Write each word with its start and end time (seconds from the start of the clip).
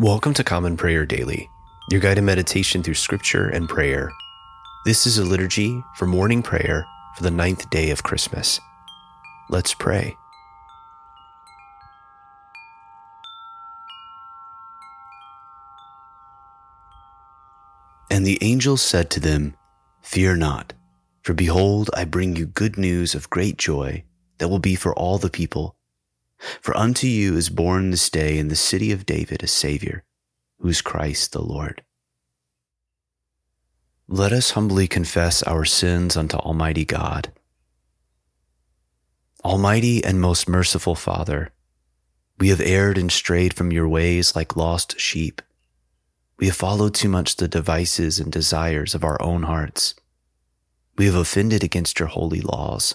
Welcome 0.00 0.32
to 0.34 0.44
Common 0.44 0.76
Prayer 0.76 1.04
Daily, 1.04 1.50
your 1.90 2.00
guided 2.00 2.22
meditation 2.22 2.84
through 2.84 2.94
scripture 2.94 3.48
and 3.48 3.68
prayer. 3.68 4.12
This 4.84 5.08
is 5.08 5.18
a 5.18 5.24
liturgy 5.24 5.82
for 5.96 6.06
morning 6.06 6.40
prayer 6.40 6.86
for 7.16 7.24
the 7.24 7.32
ninth 7.32 7.68
day 7.70 7.90
of 7.90 8.04
Christmas. 8.04 8.60
Let's 9.50 9.74
pray. 9.74 10.16
And 18.08 18.24
the 18.24 18.38
angel 18.40 18.76
said 18.76 19.10
to 19.10 19.18
them, 19.18 19.56
Fear 20.02 20.36
not, 20.36 20.74
for 21.22 21.34
behold, 21.34 21.90
I 21.92 22.04
bring 22.04 22.36
you 22.36 22.46
good 22.46 22.78
news 22.78 23.16
of 23.16 23.30
great 23.30 23.56
joy 23.56 24.04
that 24.38 24.46
will 24.46 24.60
be 24.60 24.76
for 24.76 24.94
all 24.94 25.18
the 25.18 25.28
people. 25.28 25.74
For 26.38 26.76
unto 26.76 27.06
you 27.06 27.36
is 27.36 27.48
born 27.48 27.90
this 27.90 28.08
day 28.10 28.38
in 28.38 28.48
the 28.48 28.56
city 28.56 28.92
of 28.92 29.06
David 29.06 29.42
a 29.42 29.46
Savior, 29.46 30.04
who 30.58 30.68
is 30.68 30.80
Christ 30.80 31.32
the 31.32 31.42
Lord. 31.42 31.82
Let 34.06 34.32
us 34.32 34.52
humbly 34.52 34.88
confess 34.88 35.42
our 35.42 35.64
sins 35.64 36.16
unto 36.16 36.36
Almighty 36.38 36.84
God. 36.84 37.32
Almighty 39.44 40.02
and 40.02 40.20
most 40.20 40.48
merciful 40.48 40.94
Father, 40.94 41.50
we 42.38 42.48
have 42.48 42.60
erred 42.60 42.98
and 42.98 43.10
strayed 43.10 43.52
from 43.54 43.72
your 43.72 43.88
ways 43.88 44.34
like 44.34 44.56
lost 44.56 44.98
sheep. 44.98 45.42
We 46.38 46.46
have 46.46 46.56
followed 46.56 46.94
too 46.94 47.08
much 47.08 47.36
the 47.36 47.48
devices 47.48 48.20
and 48.20 48.30
desires 48.30 48.94
of 48.94 49.04
our 49.04 49.20
own 49.20 49.42
hearts. 49.42 49.94
We 50.96 51.06
have 51.06 51.14
offended 51.14 51.62
against 51.62 51.98
your 51.98 52.08
holy 52.08 52.40
laws. 52.40 52.94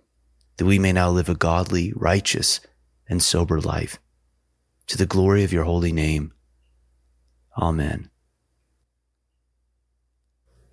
that 0.61 0.67
we 0.67 0.77
may 0.77 0.93
now 0.93 1.09
live 1.09 1.27
a 1.27 1.33
godly, 1.33 1.91
righteous, 1.95 2.59
and 3.09 3.23
sober 3.23 3.59
life, 3.59 3.99
to 4.85 4.95
the 4.95 5.07
glory 5.07 5.43
of 5.43 5.51
your 5.51 5.63
holy 5.63 5.91
name. 5.91 6.31
Amen. 7.57 8.11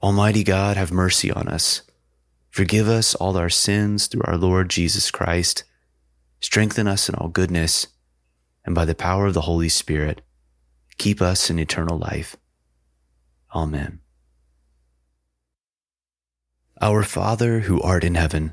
Almighty 0.02 0.44
God, 0.44 0.76
have 0.76 0.92
mercy 0.92 1.32
on 1.32 1.48
us. 1.48 1.80
Forgive 2.50 2.86
us 2.86 3.14
all 3.14 3.38
our 3.38 3.48
sins 3.48 4.08
through 4.08 4.24
our 4.26 4.36
Lord 4.36 4.68
Jesus 4.68 5.10
Christ. 5.10 5.64
Strengthen 6.38 6.86
us 6.86 7.08
in 7.08 7.14
all 7.14 7.28
goodness, 7.28 7.86
and 8.66 8.74
by 8.74 8.84
the 8.84 8.94
power 8.94 9.24
of 9.24 9.32
the 9.32 9.48
Holy 9.48 9.70
Spirit, 9.70 10.20
keep 10.98 11.22
us 11.22 11.48
in 11.48 11.58
eternal 11.58 11.96
life. 11.96 12.36
Amen. 13.54 14.00
Our 16.78 17.02
Father 17.02 17.60
who 17.60 17.80
art 17.80 18.04
in 18.04 18.16
heaven, 18.16 18.52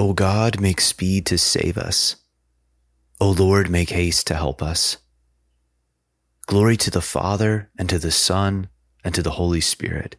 O 0.00 0.14
God, 0.14 0.62
make 0.62 0.80
speed 0.80 1.26
to 1.26 1.36
save 1.36 1.76
us. 1.76 2.16
O 3.20 3.32
Lord, 3.32 3.68
make 3.68 3.90
haste 3.90 4.26
to 4.28 4.34
help 4.34 4.62
us. 4.62 4.96
Glory 6.46 6.78
to 6.78 6.90
the 6.90 7.02
Father, 7.02 7.68
and 7.78 7.86
to 7.90 7.98
the 7.98 8.10
Son, 8.10 8.70
and 9.04 9.14
to 9.14 9.22
the 9.22 9.32
Holy 9.32 9.60
Spirit, 9.60 10.16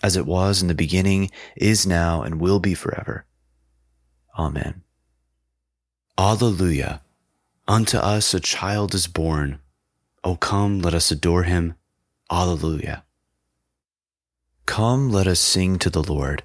as 0.00 0.16
it 0.16 0.26
was 0.26 0.62
in 0.62 0.68
the 0.68 0.76
beginning, 0.76 1.32
is 1.56 1.84
now, 1.84 2.22
and 2.22 2.40
will 2.40 2.60
be 2.60 2.72
forever. 2.72 3.26
Amen. 4.38 4.84
Alleluia. 6.16 7.02
Unto 7.66 7.98
us 7.98 8.32
a 8.32 8.38
child 8.38 8.94
is 8.94 9.08
born. 9.08 9.58
O 10.22 10.36
come, 10.36 10.78
let 10.78 10.94
us 10.94 11.10
adore 11.10 11.42
him. 11.42 11.74
Alleluia. 12.30 13.02
Come, 14.66 15.10
let 15.10 15.26
us 15.26 15.40
sing 15.40 15.80
to 15.80 15.90
the 15.90 16.04
Lord. 16.04 16.44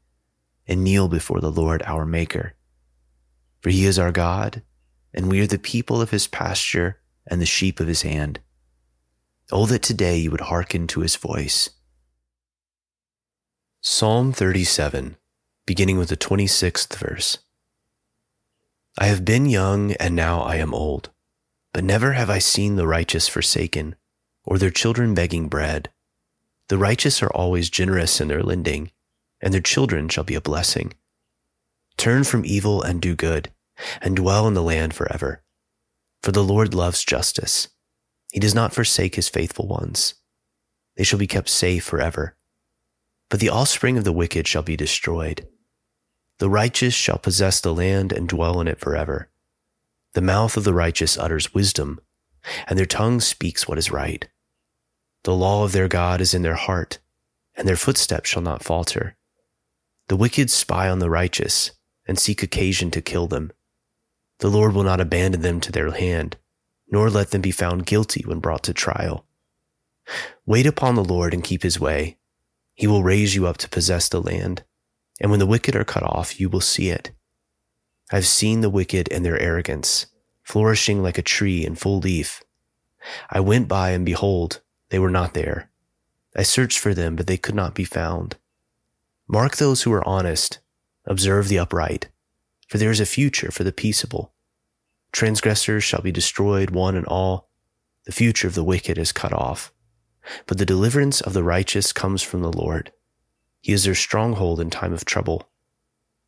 and 0.67 0.83
kneel 0.83 1.07
before 1.07 1.39
the 1.39 1.51
Lord 1.51 1.81
our 1.85 2.05
Maker. 2.05 2.53
For 3.61 3.69
he 3.69 3.85
is 3.85 3.99
our 3.99 4.11
God, 4.11 4.63
and 5.13 5.29
we 5.29 5.39
are 5.41 5.47
the 5.47 5.59
people 5.59 6.01
of 6.01 6.11
his 6.11 6.27
pasture 6.27 6.99
and 7.27 7.41
the 7.41 7.45
sheep 7.45 7.79
of 7.79 7.87
his 7.87 8.01
hand. 8.01 8.39
Oh, 9.51 9.65
that 9.65 9.81
today 9.81 10.17
you 10.17 10.31
would 10.31 10.41
hearken 10.41 10.87
to 10.87 11.01
his 11.01 11.15
voice. 11.15 11.69
Psalm 13.81 14.31
37, 14.31 15.17
beginning 15.65 15.97
with 15.97 16.09
the 16.09 16.17
26th 16.17 16.95
verse. 16.95 17.39
I 18.97 19.05
have 19.05 19.25
been 19.25 19.47
young, 19.47 19.93
and 19.93 20.15
now 20.15 20.41
I 20.41 20.57
am 20.57 20.73
old, 20.73 21.09
but 21.73 21.83
never 21.83 22.13
have 22.13 22.29
I 22.29 22.39
seen 22.39 22.75
the 22.75 22.87
righteous 22.87 23.27
forsaken, 23.27 23.95
or 24.43 24.57
their 24.57 24.69
children 24.69 25.13
begging 25.13 25.47
bread. 25.47 25.89
The 26.67 26.77
righteous 26.77 27.21
are 27.21 27.31
always 27.31 27.69
generous 27.69 28.21
in 28.21 28.27
their 28.27 28.43
lending 28.43 28.91
and 29.41 29.53
their 29.53 29.61
children 29.61 30.07
shall 30.09 30.23
be 30.23 30.35
a 30.35 30.41
blessing. 30.41 30.93
Turn 31.97 32.23
from 32.23 32.45
evil 32.45 32.81
and 32.81 33.01
do 33.01 33.15
good, 33.15 33.51
and 34.01 34.15
dwell 34.15 34.47
in 34.47 34.53
the 34.53 34.63
land 34.63 34.93
forever. 34.93 35.43
For 36.21 36.31
the 36.31 36.43
Lord 36.43 36.73
loves 36.73 37.03
justice. 37.03 37.69
He 38.31 38.39
does 38.39 38.55
not 38.55 38.73
forsake 38.73 39.15
his 39.15 39.29
faithful 39.29 39.67
ones. 39.67 40.15
They 40.95 41.03
shall 41.03 41.19
be 41.19 41.27
kept 41.27 41.49
safe 41.49 41.83
forever. 41.83 42.37
But 43.29 43.39
the 43.39 43.49
offspring 43.49 43.97
of 43.97 44.03
the 44.03 44.11
wicked 44.11 44.47
shall 44.47 44.61
be 44.61 44.75
destroyed. 44.75 45.47
The 46.39 46.49
righteous 46.49 46.93
shall 46.93 47.17
possess 47.17 47.59
the 47.59 47.73
land 47.73 48.11
and 48.11 48.27
dwell 48.27 48.59
in 48.61 48.67
it 48.67 48.79
forever. 48.79 49.29
The 50.13 50.21
mouth 50.21 50.57
of 50.57 50.63
the 50.63 50.73
righteous 50.73 51.17
utters 51.17 51.53
wisdom, 51.53 51.99
and 52.67 52.77
their 52.77 52.85
tongue 52.85 53.19
speaks 53.19 53.67
what 53.67 53.77
is 53.77 53.91
right. 53.91 54.27
The 55.23 55.35
law 55.35 55.63
of 55.63 55.71
their 55.71 55.87
God 55.87 56.19
is 56.19 56.33
in 56.33 56.41
their 56.41 56.55
heart, 56.55 56.99
and 57.55 57.67
their 57.67 57.75
footsteps 57.75 58.29
shall 58.29 58.41
not 58.41 58.63
falter. 58.63 59.15
The 60.11 60.17
wicked 60.17 60.49
spy 60.49 60.89
on 60.89 60.99
the 60.99 61.09
righteous 61.09 61.71
and 62.05 62.19
seek 62.19 62.43
occasion 62.43 62.91
to 62.91 63.01
kill 63.01 63.27
them. 63.27 63.53
The 64.39 64.49
Lord 64.49 64.73
will 64.73 64.83
not 64.83 64.99
abandon 64.99 65.39
them 65.39 65.61
to 65.61 65.71
their 65.71 65.89
hand, 65.89 66.35
nor 66.89 67.09
let 67.09 67.31
them 67.31 67.39
be 67.39 67.51
found 67.51 67.85
guilty 67.85 68.21
when 68.25 68.41
brought 68.41 68.61
to 68.63 68.73
trial. 68.73 69.25
Wait 70.45 70.65
upon 70.65 70.95
the 70.95 71.03
Lord 71.05 71.33
and 71.33 71.41
keep 71.41 71.63
his 71.63 71.79
way. 71.79 72.17
He 72.73 72.87
will 72.87 73.03
raise 73.03 73.35
you 73.35 73.47
up 73.47 73.55
to 73.59 73.69
possess 73.69 74.09
the 74.09 74.21
land, 74.21 74.65
and 75.21 75.31
when 75.31 75.39
the 75.39 75.47
wicked 75.47 75.77
are 75.77 75.85
cut 75.85 76.03
off, 76.03 76.41
you 76.41 76.49
will 76.49 76.59
see 76.59 76.89
it. 76.89 77.11
I've 78.11 78.27
seen 78.27 78.59
the 78.59 78.69
wicked 78.69 79.09
and 79.13 79.25
their 79.25 79.39
arrogance, 79.39 80.07
flourishing 80.43 81.01
like 81.01 81.19
a 81.19 81.21
tree 81.21 81.65
in 81.65 81.75
full 81.75 81.99
leaf. 81.99 82.43
I 83.29 83.39
went 83.39 83.69
by 83.69 83.91
and 83.91 84.05
behold, 84.05 84.59
they 84.89 84.99
were 84.99 85.09
not 85.09 85.33
there. 85.33 85.69
I 86.35 86.43
searched 86.43 86.79
for 86.79 86.93
them, 86.93 87.15
but 87.15 87.27
they 87.27 87.37
could 87.37 87.55
not 87.55 87.73
be 87.73 87.85
found. 87.85 88.35
Mark 89.31 89.55
those 89.55 89.83
who 89.83 89.93
are 89.93 90.05
honest, 90.05 90.59
observe 91.05 91.47
the 91.47 91.57
upright, 91.57 92.09
for 92.67 92.77
there 92.77 92.91
is 92.91 92.99
a 92.99 93.05
future 93.05 93.49
for 93.49 93.63
the 93.63 93.71
peaceable. 93.71 94.33
Transgressors 95.13 95.85
shall 95.85 96.01
be 96.01 96.11
destroyed 96.11 96.71
one 96.71 96.97
and 96.97 97.05
all, 97.05 97.49
The 98.03 98.11
future 98.11 98.49
of 98.49 98.55
the 98.55 98.63
wicked 98.63 98.97
is 98.97 99.13
cut 99.13 99.31
off. 99.31 99.71
But 100.47 100.57
the 100.57 100.65
deliverance 100.65 101.21
of 101.21 101.31
the 101.31 101.45
righteous 101.45 101.93
comes 101.93 102.21
from 102.21 102.41
the 102.41 102.51
Lord. 102.51 102.91
He 103.61 103.71
is 103.71 103.85
their 103.85 103.95
stronghold 103.95 104.59
in 104.59 104.69
time 104.69 104.91
of 104.91 105.05
trouble. 105.05 105.49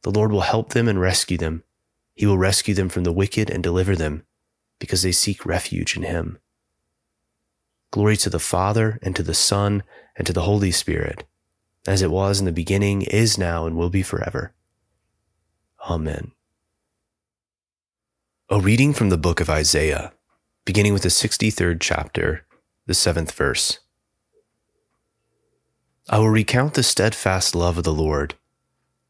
The 0.04 0.12
Lord 0.12 0.32
will 0.32 0.42
help 0.42 0.70
them 0.70 0.88
and 0.88 1.02
rescue 1.02 1.38
them. 1.38 1.64
He 2.16 2.26
will 2.26 2.38
rescue 2.38 2.74
them 2.74 2.88
from 2.88 3.04
the 3.04 3.12
wicked 3.12 3.50
and 3.50 3.62
deliver 3.62 3.98
them, 3.98 4.24
because 4.80 5.02
they 5.02 5.12
seek 5.12 5.46
refuge 5.46 5.98
in 5.98 6.04
him. 6.04 6.38
Glory 7.92 8.16
to 8.16 8.30
the 8.30 8.40
Father, 8.40 8.98
and 9.02 9.14
to 9.18 9.24
the 9.24 9.34
Son, 9.34 9.84
and 10.16 10.26
to 10.26 10.32
the 10.32 10.44
Holy 10.44 10.72
Spirit, 10.72 11.26
as 11.88 12.02
it 12.02 12.12
was 12.12 12.40
in 12.40 12.46
the 12.46 12.52
beginning, 12.52 13.02
is 13.04 13.38
now, 13.38 13.66
and 13.66 13.76
will 13.76 13.90
be 13.90 14.04
forever. 14.04 14.54
Amen. 15.90 16.32
A 18.50 18.60
reading 18.60 18.94
from 18.94 19.10
the 19.10 19.18
book 19.18 19.40
of 19.40 19.50
Isaiah, 19.50 20.14
beginning 20.66 20.94
with 20.94 21.04
the 21.04 21.10
63rd 21.10 21.78
chapter, 21.80 22.46
the 22.86 22.94
seventh 22.94 23.32
verse. 23.32 23.80
I 26.10 26.20
will 26.20 26.30
recount 26.30 26.74
the 26.74 26.84
steadfast 26.84 27.56
love 27.56 27.78
of 27.78 27.84
the 27.84 27.94
Lord, 27.94 28.36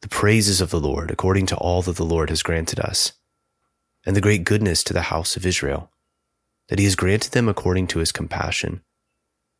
the 0.01 0.07
praises 0.07 0.61
of 0.61 0.69
the 0.69 0.79
Lord 0.79 1.09
according 1.11 1.47
to 1.47 1.57
all 1.57 1.81
that 1.83 1.95
the 1.95 2.05
Lord 2.05 2.29
has 2.29 2.43
granted 2.43 2.79
us, 2.79 3.13
and 4.05 4.15
the 4.15 4.21
great 4.21 4.43
goodness 4.43 4.83
to 4.85 4.93
the 4.93 5.03
house 5.03 5.35
of 5.35 5.45
Israel, 5.45 5.91
that 6.69 6.79
he 6.79 6.85
has 6.85 6.95
granted 6.95 7.31
them 7.31 7.49
according 7.49 7.87
to 7.87 7.99
his 7.99 8.11
compassion, 8.11 8.81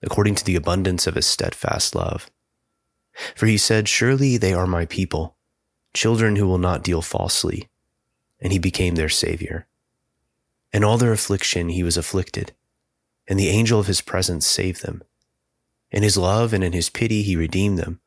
according 0.01 0.35
to 0.35 0.45
the 0.45 0.55
abundance 0.55 1.07
of 1.07 1.15
his 1.15 1.25
steadfast 1.25 1.95
love. 1.95 2.29
For 3.35 3.45
he 3.45 3.57
said, 3.57 3.87
Surely 3.87 4.37
they 4.37 4.53
are 4.53 4.67
my 4.67 4.85
people, 4.85 5.35
children 5.93 6.35
who 6.35 6.47
will 6.47 6.57
not 6.57 6.83
deal 6.83 7.01
falsely, 7.01 7.69
and 8.39 8.51
he 8.51 8.59
became 8.59 8.95
their 8.95 9.09
Savior. 9.09 9.67
In 10.71 10.83
all 10.83 10.97
their 10.97 11.13
affliction 11.13 11.69
he 11.69 11.83
was 11.83 11.97
afflicted, 11.97 12.53
and 13.27 13.39
the 13.39 13.49
angel 13.49 13.79
of 13.79 13.87
his 13.87 14.01
presence 14.01 14.45
saved 14.45 14.83
them. 14.83 15.03
In 15.91 16.01
his 16.01 16.17
love 16.17 16.53
and 16.53 16.63
in 16.63 16.73
his 16.73 16.89
pity, 16.89 17.21
he 17.21 17.35
redeemed 17.35 17.77
them. 17.77 17.99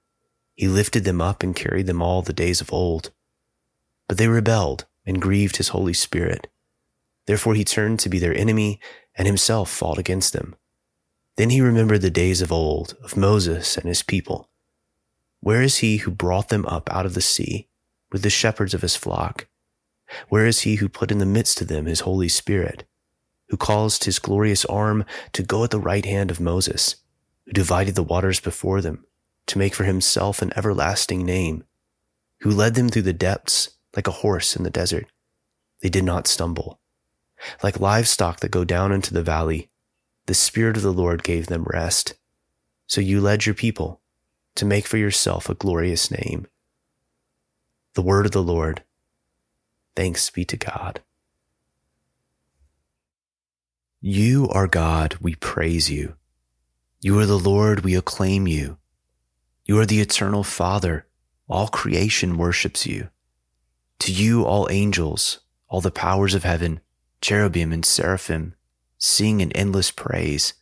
He 0.57 0.67
lifted 0.67 1.05
them 1.05 1.21
up 1.21 1.43
and 1.43 1.55
carried 1.55 1.87
them 1.87 2.03
all 2.03 2.23
the 2.23 2.33
days 2.33 2.61
of 2.61 2.73
old. 2.73 3.13
But 4.09 4.19
they 4.19 4.27
rebelled 4.27 4.87
and 5.05 5.23
grieved 5.23 5.57
his 5.57 5.69
Holy 5.69 5.93
Spirit. 5.93 6.49
Therefore 7.27 7.55
he 7.55 7.65
turned 7.65 8.01
to 8.01 8.09
be 8.09 8.19
their 8.19 8.37
enemy 8.37 8.81
and 9.15 9.27
himself 9.27 9.71
fought 9.71 9.99
against 9.99 10.33
them. 10.33 10.57
Then 11.37 11.51
he 11.51 11.61
remembered 11.61 12.03
the 12.03 12.11
days 12.11 12.41
of 12.41 12.51
old, 12.51 12.97
of 13.03 13.17
Moses 13.17 13.77
and 13.77 13.87
his 13.87 14.03
people. 14.03 14.49
Where 15.47 15.63
is 15.63 15.77
he 15.77 15.99
who 15.99 16.11
brought 16.11 16.49
them 16.49 16.67
up 16.67 16.93
out 16.93 17.07
of 17.07 17.15
the 17.15 17.21
sea 17.21 17.69
with 18.11 18.23
the 18.23 18.31
shepherds 18.31 18.75
of 18.75 18.83
his 18.83 18.97
flock? 18.97 19.47
Where 20.29 20.45
is 20.45 20.63
he 20.63 20.75
who 20.75 20.89
put 20.89 21.13
in 21.13 21.19
the 21.19 21.25
midst 21.25 21.61
of 21.61 21.69
them 21.69 21.87
his 21.87 22.01
Holy 22.01 22.29
Spirit, 22.29 22.83
who 23.51 23.57
caused 23.57 24.03
his 24.03 24.19
glorious 24.19 24.65
arm 24.65 25.05
to 25.35 25.45
go 25.45 25.63
at 25.63 25.71
the 25.71 25.79
right 25.79 26.05
hand 26.05 26.33
of 26.33 26.41
Moses? 26.41 26.97
who 27.45 27.53
divided 27.53 27.95
the 27.95 28.03
waters 28.03 28.41
before 28.41 28.81
them 28.81 29.05
to 29.47 29.57
make 29.57 29.73
for 29.73 29.85
himself 29.85 30.43
an 30.43 30.53
everlasting 30.57 31.25
name, 31.25 31.63
who 32.41 32.51
led 32.51 32.75
them 32.75 32.89
through 32.89 33.03
the 33.03 33.13
depths 33.13 33.77
like 33.95 34.09
a 34.09 34.19
horse 34.27 34.57
in 34.57 34.65
the 34.65 34.69
desert. 34.69 35.07
They 35.81 35.89
did 35.91 36.03
not 36.03 36.27
stumble. 36.27 36.81
Like 37.63 37.79
livestock 37.79 38.41
that 38.41 38.51
go 38.51 38.65
down 38.65 38.91
into 38.91 39.15
the 39.15 39.23
valley, 39.23 39.71
the 40.27 40.35
Spirit 40.35 40.77
of 40.77 40.83
the 40.83 40.93
Lord 40.93 41.23
gave 41.23 41.47
them 41.47 41.69
rest. 41.73 42.15
So 42.89 43.01
you 43.01 43.21
led 43.21 43.47
your 43.47 43.55
people 43.55 44.01
to 44.57 44.65
make 44.65 44.87
for 44.87 44.97
yourself 44.97 45.49
a 45.49 45.55
glorious 45.55 46.11
name. 46.11 46.47
The 47.95 48.03
word 48.03 48.27
of 48.27 48.33
the 48.33 48.43
Lord. 48.43 48.83
Thanks 49.95 50.29
be 50.29 50.45
to 50.47 50.57
God. 50.57 51.01
You 54.01 54.49
are 54.51 54.67
God, 54.67 55.17
we 55.21 55.35
praise 55.35 55.91
you. 55.91 56.17
You 57.01 57.19
are 57.19 57.27
the 57.27 57.39
Lord, 57.39 57.81
we 57.81 57.95
acclaim 57.95 58.47
you. 58.47 58.79
You 59.65 59.79
are 59.79 59.87
the 59.87 60.01
eternal 60.01 60.45
Father, 60.45 61.07
all 61.49 61.69
creation 61.69 62.37
worships 62.37 62.87
you. 62.87 63.09
To 64.01 64.13
you, 64.13 64.45
all 64.45 64.69
angels, 64.71 65.41
all 65.69 65.81
the 65.81 65.91
powers 65.91 66.35
of 66.35 66.45
heaven, 66.45 66.81
cherubim 67.21 67.73
and 67.73 67.85
seraphim, 67.85 68.55
sing 68.99 69.41
in 69.41 69.51
endless 69.53 69.91
praise. 69.91 70.55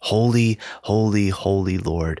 Holy, 0.00 0.58
holy, 0.82 1.30
holy 1.30 1.78
Lord, 1.78 2.20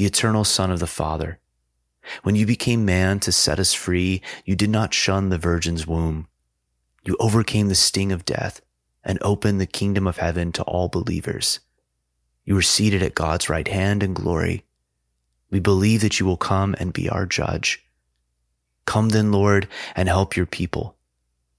the 0.00 0.06
eternal 0.06 0.44
Son 0.44 0.70
of 0.70 0.78
the 0.80 0.86
Father. 0.86 1.38
When 2.22 2.34
you 2.34 2.46
became 2.46 2.86
man 2.86 3.20
to 3.20 3.30
set 3.30 3.58
us 3.58 3.74
free, 3.74 4.22
you 4.46 4.56
did 4.56 4.70
not 4.70 4.94
shun 4.94 5.28
the 5.28 5.36
Virgin's 5.36 5.86
womb. 5.86 6.26
You 7.04 7.18
overcame 7.20 7.68
the 7.68 7.74
sting 7.74 8.10
of 8.10 8.24
death 8.24 8.62
and 9.04 9.18
opened 9.20 9.60
the 9.60 9.66
kingdom 9.66 10.06
of 10.06 10.16
heaven 10.16 10.52
to 10.52 10.62
all 10.62 10.88
believers. 10.88 11.60
You 12.46 12.56
are 12.56 12.62
seated 12.62 13.02
at 13.02 13.14
God's 13.14 13.50
right 13.50 13.68
hand 13.68 14.02
in 14.02 14.14
glory. 14.14 14.64
We 15.50 15.60
believe 15.60 16.00
that 16.00 16.18
you 16.18 16.24
will 16.24 16.38
come 16.38 16.74
and 16.80 16.94
be 16.94 17.10
our 17.10 17.26
judge. 17.26 17.84
Come 18.86 19.10
then, 19.10 19.30
Lord, 19.30 19.68
and 19.94 20.08
help 20.08 20.34
your 20.34 20.46
people, 20.46 20.96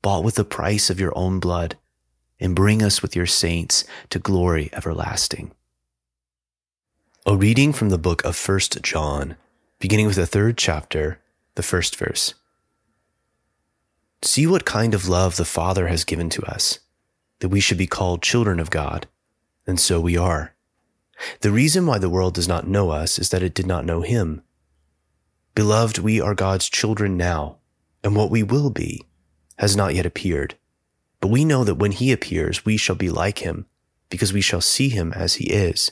bought 0.01 0.23
with 0.23 0.33
the 0.33 0.43
price 0.43 0.89
of 0.89 0.99
your 0.99 1.15
own 1.15 1.39
blood, 1.39 1.77
and 2.39 2.55
bring 2.55 2.81
us 2.81 3.03
with 3.03 3.15
your 3.15 3.27
saints 3.27 3.83
to 4.09 4.17
glory 4.17 4.71
everlasting. 4.73 5.51
A 7.23 7.37
reading 7.37 7.71
from 7.71 7.89
the 7.89 7.99
book 7.99 8.25
of 8.25 8.35
First 8.35 8.81
John, 8.81 9.35
beginning 9.77 10.07
with 10.07 10.15
the 10.15 10.25
third 10.25 10.57
chapter, 10.57 11.19
the 11.53 11.61
first 11.61 11.95
verse. 11.95 12.33
See 14.23 14.47
what 14.47 14.65
kind 14.65 14.95
of 14.95 15.07
love 15.07 15.35
the 15.35 15.45
Father 15.45 15.85
has 15.87 16.03
given 16.03 16.31
to 16.31 16.41
us 16.51 16.79
that 17.39 17.49
we 17.49 17.59
should 17.59 17.77
be 17.77 17.85
called 17.85 18.23
children 18.23 18.59
of 18.59 18.71
God, 18.71 19.07
and 19.67 19.79
so 19.79 20.01
we 20.01 20.17
are. 20.17 20.55
The 21.41 21.51
reason 21.51 21.85
why 21.85 21.99
the 21.99 22.09
world 22.09 22.33
does 22.33 22.47
not 22.47 22.67
know 22.67 22.89
us 22.89 23.19
is 23.19 23.29
that 23.29 23.43
it 23.43 23.53
did 23.53 23.67
not 23.67 23.85
know 23.85 24.01
him. 24.01 24.41
Beloved, 25.53 25.99
we 25.99 26.19
are 26.19 26.33
God's 26.33 26.69
children 26.69 27.17
now, 27.17 27.57
and 28.03 28.15
what 28.15 28.31
we 28.31 28.41
will 28.41 28.71
be 28.71 29.05
has 29.59 29.75
not 29.75 29.93
yet 29.93 30.07
appeared. 30.07 30.55
But 31.19 31.27
we 31.27 31.45
know 31.45 31.63
that 31.65 31.75
when 31.75 31.91
he 31.91 32.11
appears, 32.11 32.65
we 32.65 32.77
shall 32.77 32.95
be 32.95 33.11
like 33.11 33.39
him, 33.39 33.67
because 34.09 34.33
we 34.33 34.41
shall 34.41 34.59
see 34.59 34.89
him 34.89 35.13
as 35.13 35.35
he 35.35 35.51
is. 35.51 35.91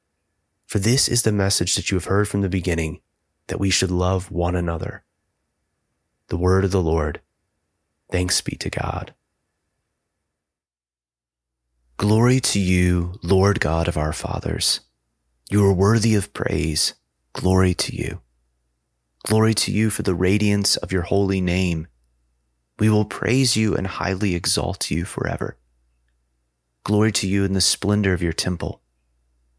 For 0.71 0.79
this 0.79 1.09
is 1.09 1.23
the 1.23 1.33
message 1.33 1.75
that 1.75 1.91
you 1.91 1.97
have 1.97 2.05
heard 2.05 2.29
from 2.29 2.39
the 2.39 2.47
beginning, 2.47 3.01
that 3.47 3.59
we 3.59 3.69
should 3.69 3.91
love 3.91 4.31
one 4.31 4.55
another. 4.55 5.03
The 6.29 6.37
word 6.37 6.63
of 6.63 6.71
the 6.71 6.81
Lord. 6.81 7.19
Thanks 8.09 8.39
be 8.39 8.55
to 8.55 8.69
God. 8.69 9.13
Glory 11.97 12.39
to 12.39 12.57
you, 12.57 13.19
Lord 13.21 13.59
God 13.59 13.89
of 13.89 13.97
our 13.97 14.13
fathers. 14.13 14.79
You 15.49 15.65
are 15.65 15.73
worthy 15.73 16.15
of 16.15 16.31
praise. 16.31 16.93
Glory 17.33 17.73
to 17.73 17.93
you. 17.93 18.21
Glory 19.23 19.53
to 19.55 19.73
you 19.73 19.89
for 19.89 20.03
the 20.03 20.15
radiance 20.15 20.77
of 20.77 20.93
your 20.93 21.01
holy 21.01 21.41
name. 21.41 21.87
We 22.79 22.89
will 22.89 23.03
praise 23.03 23.57
you 23.57 23.75
and 23.75 23.87
highly 23.87 24.35
exalt 24.35 24.89
you 24.89 25.03
forever. 25.03 25.57
Glory 26.85 27.11
to 27.11 27.27
you 27.27 27.43
in 27.43 27.51
the 27.51 27.59
splendor 27.59 28.13
of 28.13 28.21
your 28.21 28.31
temple. 28.31 28.81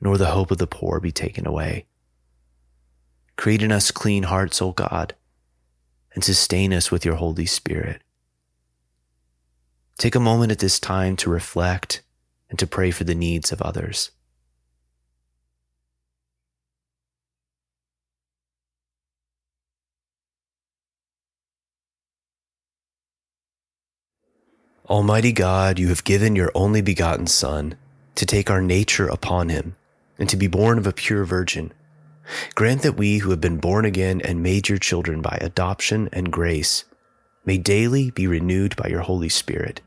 nor 0.00 0.16
the 0.16 0.26
hope 0.26 0.50
of 0.50 0.58
the 0.58 0.66
poor 0.66 1.00
be 1.00 1.12
taken 1.12 1.46
away. 1.46 1.86
Create 3.36 3.62
in 3.62 3.72
us 3.72 3.90
clean 3.90 4.24
hearts, 4.24 4.60
O 4.60 4.72
God, 4.72 5.14
and 6.14 6.24
sustain 6.24 6.72
us 6.72 6.90
with 6.90 7.04
your 7.04 7.16
Holy 7.16 7.46
Spirit. 7.46 8.02
Take 9.96 10.14
a 10.14 10.20
moment 10.20 10.52
at 10.52 10.58
this 10.58 10.78
time 10.78 11.16
to 11.16 11.30
reflect 11.30 12.02
and 12.50 12.58
to 12.58 12.66
pray 12.66 12.90
for 12.90 13.04
the 13.04 13.14
needs 13.14 13.52
of 13.52 13.60
others. 13.62 14.10
Almighty 24.88 25.32
God, 25.32 25.78
you 25.78 25.88
have 25.88 26.04
given 26.04 26.34
your 26.34 26.50
only 26.54 26.80
begotten 26.80 27.26
Son 27.26 27.76
to 28.14 28.24
take 28.24 28.50
our 28.50 28.62
nature 28.62 29.06
upon 29.06 29.50
him 29.50 29.76
and 30.18 30.28
to 30.28 30.36
be 30.36 30.46
born 30.46 30.78
of 30.78 30.86
a 30.86 30.92
pure 30.92 31.24
virgin. 31.24 31.72
Grant 32.54 32.82
that 32.82 32.96
we 32.96 33.18
who 33.18 33.30
have 33.30 33.40
been 33.40 33.58
born 33.58 33.84
again 33.84 34.20
and 34.22 34.42
made 34.42 34.68
your 34.68 34.78
children 34.78 35.22
by 35.22 35.38
adoption 35.40 36.08
and 36.12 36.32
grace 36.32 36.84
may 37.44 37.56
daily 37.56 38.10
be 38.10 38.26
renewed 38.26 38.76
by 38.76 38.88
your 38.88 39.00
Holy 39.00 39.28
Spirit 39.28 39.80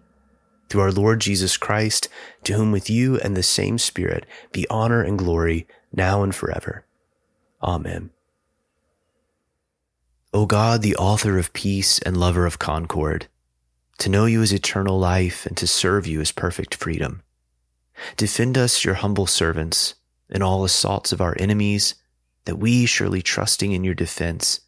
through 0.72 0.82
our 0.82 0.92
Lord 0.92 1.20
Jesus 1.20 1.58
Christ, 1.58 2.08
to 2.46 2.54
whom 2.54 2.72
with 2.72 2.90
you 2.90 3.20
and 3.20 3.36
the 3.36 3.44
same 3.44 3.78
Spirit 3.78 4.26
be 4.54 4.66
honor 4.70 5.04
and 5.04 5.18
glory 5.20 5.68
now 5.92 6.24
and 6.24 6.34
forever. 6.34 6.86
Amen. 7.62 8.10
O 10.34 10.46
God, 10.46 10.82
the 10.82 10.96
author 10.96 11.38
of 11.38 11.52
peace 11.52 12.00
and 12.00 12.16
lover 12.16 12.46
of 12.46 12.58
concord, 12.58 13.28
to 13.98 14.10
know 14.10 14.26
you 14.26 14.42
is 14.42 14.54
eternal 14.54 14.98
life 14.98 15.46
and 15.46 15.58
to 15.58 15.68
serve 15.68 16.08
you 16.08 16.22
is 16.22 16.32
perfect 16.32 16.74
freedom. 16.74 17.22
Defend 18.16 18.58
us, 18.58 18.86
your 18.86 18.96
humble 18.96 19.28
servants, 19.28 19.96
in 20.32 20.42
all 20.42 20.64
assaults 20.64 21.12
of 21.12 21.22
our 21.22 21.36
enemies, 21.40 21.96
that 22.46 22.58
we, 22.58 22.86
surely 22.86 23.22
trusting 23.22 23.72
in 23.72 23.84
your 23.84 23.94
defense, 23.94 24.62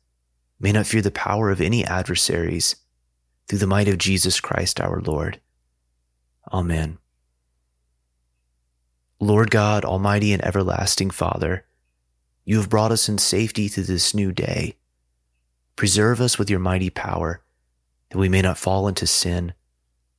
may 0.59 0.71
not 0.71 0.85
fear 0.85 1.01
the 1.01 1.11
power 1.11 1.49
of 1.49 1.61
any 1.61 1.83
adversaries, 1.85 2.75
through 3.47 3.59
the 3.59 3.67
might 3.67 3.87
of 3.87 3.97
Jesus 3.97 4.39
Christ 4.39 4.79
our 4.79 5.01
Lord. 5.01 5.39
Amen. 6.51 6.97
Lord 9.19 9.51
God, 9.51 9.85
Almighty 9.85 10.33
and 10.33 10.43
everlasting 10.43 11.09
Father, 11.09 11.65
you 12.45 12.57
have 12.57 12.69
brought 12.69 12.91
us 12.91 13.07
in 13.07 13.17
safety 13.17 13.69
to 13.69 13.81
this 13.81 14.13
new 14.13 14.31
day. 14.31 14.75
Preserve 15.75 16.19
us 16.19 16.37
with 16.37 16.49
your 16.49 16.59
mighty 16.59 16.89
power, 16.89 17.41
that 18.09 18.17
we 18.17 18.29
may 18.29 18.41
not 18.41 18.57
fall 18.57 18.87
into 18.87 19.07
sin, 19.07 19.53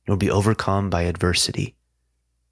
nor 0.07 0.17
be 0.17 0.29
overcome 0.29 0.89
by 0.89 1.03
adversity. 1.03 1.75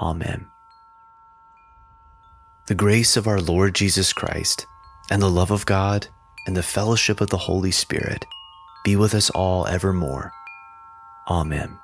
Amen. 0.00 0.48
The 2.66 2.74
grace 2.74 3.16
of 3.16 3.26
our 3.26 3.40
Lord 3.40 3.74
Jesus 3.74 4.12
Christ 4.12 4.66
and 5.10 5.22
the 5.22 5.30
love 5.30 5.50
of 5.50 5.66
God 5.66 6.08
and 6.46 6.56
the 6.56 6.62
fellowship 6.62 7.20
of 7.20 7.30
the 7.30 7.36
Holy 7.36 7.70
Spirit 7.70 8.26
be 8.84 8.96
with 8.96 9.14
us 9.14 9.30
all 9.30 9.66
evermore. 9.66 10.32
Amen. 11.28 11.78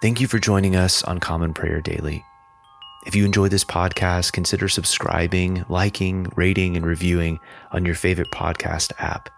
Thank 0.00 0.20
you 0.20 0.26
for 0.26 0.38
joining 0.38 0.76
us 0.76 1.02
on 1.04 1.20
Common 1.20 1.54
Prayer 1.54 1.80
Daily. 1.80 2.24
If 3.06 3.16
you 3.16 3.24
enjoy 3.24 3.48
this 3.48 3.64
podcast, 3.64 4.32
consider 4.32 4.68
subscribing, 4.68 5.64
liking, 5.68 6.32
rating, 6.36 6.76
and 6.76 6.86
reviewing 6.86 7.40
on 7.70 7.84
your 7.84 7.94
favorite 7.94 8.30
podcast 8.30 8.92
app. 8.98 9.28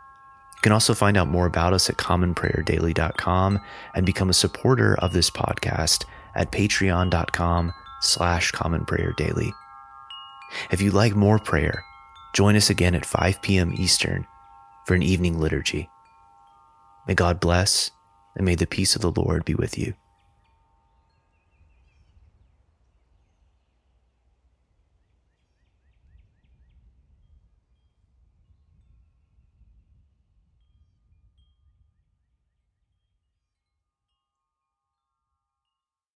You 0.64 0.70
can 0.70 0.72
also 0.72 0.94
find 0.94 1.18
out 1.18 1.28
more 1.28 1.44
about 1.44 1.74
us 1.74 1.90
at 1.90 1.98
commonprayerdaily.com 1.98 3.60
and 3.94 4.06
become 4.06 4.30
a 4.30 4.32
supporter 4.32 4.94
of 4.94 5.12
this 5.12 5.28
podcast 5.28 6.06
at 6.34 6.52
patreon.com 6.52 7.74
slash 8.00 8.50
commonprayerdaily. 8.50 9.52
If 10.70 10.80
you 10.80 10.90
like 10.90 11.14
more 11.14 11.38
prayer, 11.38 11.84
join 12.32 12.56
us 12.56 12.70
again 12.70 12.94
at 12.94 13.04
5 13.04 13.42
p.m. 13.42 13.74
Eastern 13.74 14.26
for 14.86 14.94
an 14.94 15.02
evening 15.02 15.38
liturgy. 15.38 15.90
May 17.06 17.14
God 17.14 17.40
bless 17.40 17.90
and 18.34 18.46
may 18.46 18.54
the 18.54 18.66
peace 18.66 18.96
of 18.96 19.02
the 19.02 19.12
Lord 19.12 19.44
be 19.44 19.54
with 19.54 19.76
you. 19.76 19.92